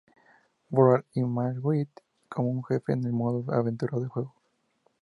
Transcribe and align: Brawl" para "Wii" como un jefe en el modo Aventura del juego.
Brawl" 0.71 1.03
para 1.03 1.59
"Wii" 1.65 1.87
como 2.27 2.49
un 2.49 2.63
jefe 2.63 2.93
en 2.93 3.03
el 3.05 3.13
modo 3.13 3.45
Aventura 3.53 3.99
del 3.99 4.09
juego. 4.09 4.33